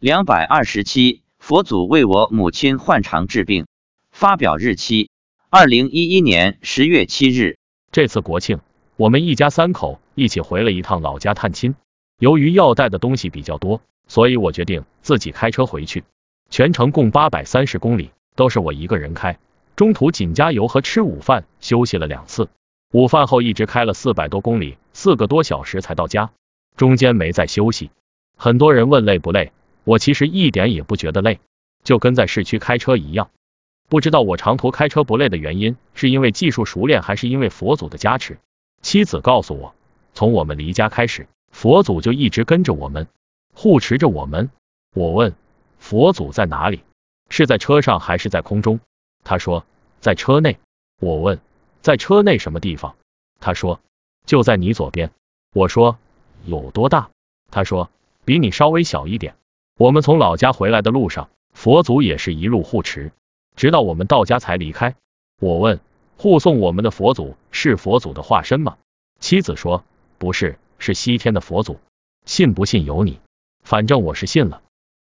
[0.00, 3.66] 两百二十七，佛祖为我母亲换肠治病。
[4.12, 5.10] 发表日期：
[5.50, 7.56] 二零一一年十月七日。
[7.90, 8.60] 这次国庆，
[8.94, 11.74] 我们一家三口一起回了一趟老家探亲。
[12.20, 16.04] 由于要带的东西比较多，所以我决定自己开车回去。
[16.48, 19.36] 全程共八百三十公里，都是我一个人开。
[19.74, 22.48] 中途仅加油和吃午饭，休息了两次。
[22.92, 26.30] 午饭后一直开了四百多公里，四个多小时才到家，
[26.76, 27.90] 中间没再休息。
[28.36, 29.50] 很多人问累不累，
[29.88, 31.40] 我其实一点也不觉得累，
[31.82, 33.30] 就跟在市区开车一样。
[33.88, 38.38] 不知道我长途开车不累的原因，是因为技术熟练，还是因为佛祖的加持？
[38.82, 39.74] 妻子告诉我，
[40.12, 43.08] 从我们离家开始，佛祖就一直跟着我们，
[43.54, 44.50] 护持着我们。
[44.94, 45.34] 我问，
[45.78, 46.82] 佛祖在哪里？
[47.30, 48.80] 是在车上还是在空中？
[49.24, 49.64] 他说，
[50.00, 50.58] 在车内。
[51.00, 51.40] 我问，
[51.80, 52.94] 在车内什么地方？
[53.40, 53.80] 他说，
[54.26, 55.12] 就在你左边。
[55.54, 55.96] 我说，
[56.44, 57.08] 有多大？
[57.50, 57.90] 他说，
[58.26, 59.34] 比你稍微小一点。
[59.78, 63.12] 我们从老家回来的路上，佛祖也是一路护持。
[63.54, 64.96] 直到我们到家才离开。
[65.40, 65.78] 我问，
[66.16, 68.76] 护送我们的佛祖是佛祖的化身吗？
[69.20, 69.84] 妻子说，
[70.18, 71.78] 不是，是西天的佛祖。
[72.24, 73.20] 信不信由你，
[73.62, 74.62] 反正我是信了。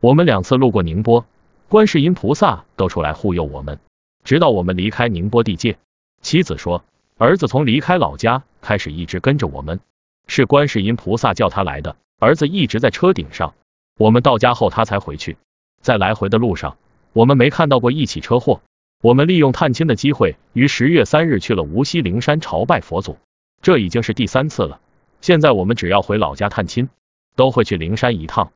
[0.03, 1.25] 我们两次路过宁波，
[1.71, 3.81] 观世音菩萨都出来护佑我们，
[4.25, 5.79] 直到我们离开宁波地界。
[6.21, 6.85] 妻子说，
[7.17, 9.81] 儿子从离开老家开始一直跟着我们，
[10.27, 11.97] 是观世音菩萨叫他来的。
[12.19, 13.55] 儿子一直在车顶上，
[13.99, 15.37] 我们到家后他才回去。
[15.81, 16.77] 在来回的路上。
[17.13, 18.61] 我们没看到过一起车祸。
[19.03, 23.19] 我们利用探亲的机会，于十月三日去了无锡灵山朝拜佛祖，
[23.63, 24.81] 这已经是第三次了。
[25.21, 26.89] 现在我们只要回老家探亲，
[27.35, 28.53] 都会去灵山一趟，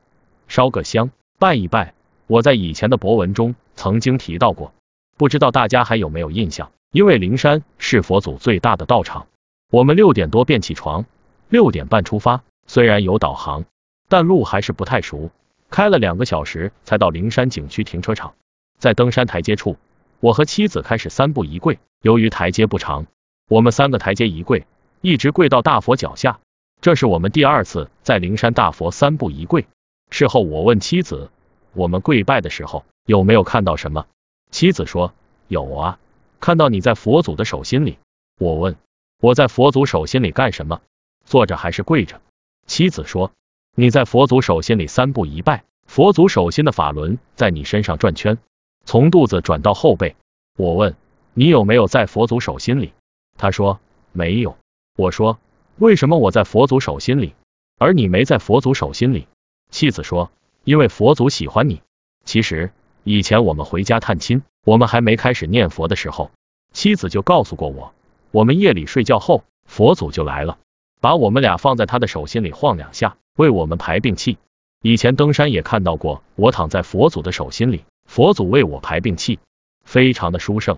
[0.47, 1.93] 烧个香，拜一拜。
[2.27, 4.73] 我在以前的博文中曾经提到过，
[5.17, 6.71] 不知道大家还有没有印象？
[6.91, 9.27] 因为灵山是佛祖最大的道场。
[9.69, 11.05] 我们六点多便起床，
[11.49, 12.41] 六点半出发。
[12.67, 13.65] 虽然有导航，
[14.07, 15.31] 但路还是不太熟，
[15.69, 18.33] 开了两个小时才到灵山景区停车场。
[18.77, 19.77] 在登山台阶处，
[20.19, 21.79] 我和妻子开始三步一跪。
[22.01, 23.07] 由于台阶不长，
[23.49, 24.67] 我们三个台阶一跪，
[25.01, 26.39] 一直跪到大佛脚下。
[26.81, 29.65] 这是我们第二次在灵山大佛三步一跪。
[30.11, 31.31] 事后我问妻子，
[31.73, 34.05] 我们跪拜的时候有没有看到什么？
[34.51, 35.13] 妻子说
[35.47, 35.97] 有啊，
[36.39, 37.97] 看到你在佛祖的手心里。
[38.37, 38.75] 我问
[39.19, 40.81] 我在佛祖手心里干什么？
[41.25, 42.21] 坐着还是跪着？
[42.67, 43.31] 妻子说
[43.77, 48.37] 你在佛祖手心里三步一拜，佛祖手心的法轮在你身上转圈。
[48.85, 50.15] 从肚子转到后背，
[50.57, 50.95] 我问
[51.33, 52.93] 你有没有在佛祖手心里？
[53.37, 53.81] 他说
[54.13, 54.55] 没有。
[54.97, 55.39] 我说
[55.77, 57.33] 为什么我在佛祖手心里，
[57.77, 59.27] 而你没在佛祖手心里？
[59.71, 60.31] 妻子说
[60.63, 61.81] 因为佛祖喜欢你。
[62.23, 62.71] 其实
[63.03, 66.31] 以前我们回家探亲，我们还没开始念佛的时候，
[66.71, 67.93] 妻子就告诉过我，
[68.31, 70.59] 我们夜里睡觉后，佛祖就来了，
[70.99, 74.37] 把我们俩放在他的手心里晃两下，为我们排病气。
[74.81, 77.83] 以前登山也看到过，我躺在佛祖的手心里。
[78.05, 79.39] 佛祖为我排病气，
[79.83, 80.77] 非常的殊胜。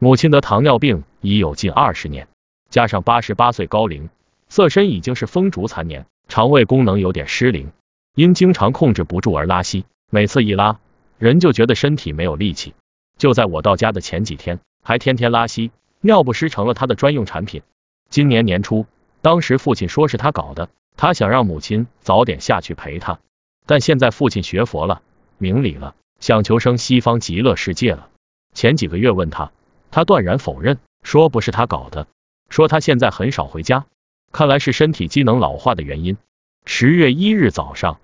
[0.00, 2.26] 母亲得糖尿病已有近二十年，
[2.70, 4.08] 加上八十八岁高龄，
[4.48, 7.70] 色身已经是风烛残年，肠胃功能有点失灵，
[8.14, 10.80] 因经常控制不住而拉稀，每次一拉，
[11.18, 12.74] 人就觉得身体没有力气。
[13.18, 17.62] 就在我到家的前几天，还天天拉稀，尿不湿成了他的专用产品。
[18.08, 18.86] 今年年初，
[19.24, 20.68] 当时父亲说是他搞的，
[20.98, 23.20] 他想让母亲早点下去陪他，
[23.64, 25.00] 但现在父亲学佛了，
[25.38, 25.94] 明理了。
[26.20, 28.10] 想求生西方极乐世界了。
[28.52, 29.50] 前几个月问他，
[29.90, 32.06] 他断然否认，说不是他搞的，
[32.50, 33.86] 说他现在很少回家，
[34.30, 36.18] 看来是身体机能老化的原因。
[36.66, 37.98] 十月一日早上，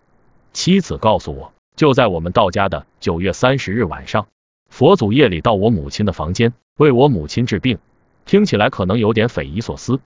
[0.55, 4.27] 妻子告诉我，就在我们到家的九月三十日晚上，
[4.71, 7.79] 佛祖夜里到我母亲的房间为我母亲治病，
[8.25, 10.01] 听起来可能有点匪夷所思。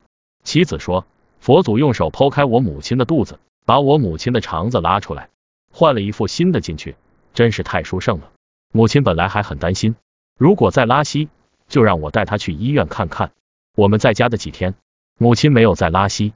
[0.44, 1.06] 妻子说，
[1.40, 5.30] 佛祖用手剖开我母亲的肚子，把我母亲的肠子拉出来，
[5.72, 6.94] 换了一副新的进去。
[7.32, 8.30] 真是太殊胜了。
[8.72, 9.96] 母亲本来还很担心，
[10.38, 11.28] 如果再拉稀，
[11.66, 13.32] 就让我带她去医院看看。
[13.74, 14.74] 我们在家的几天，
[15.18, 16.32] 母亲没有再拉稀，